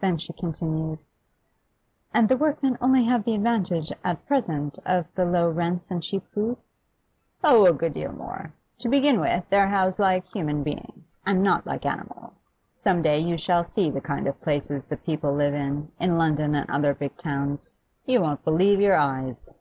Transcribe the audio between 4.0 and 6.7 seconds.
at present, of the low rents and cheap food?'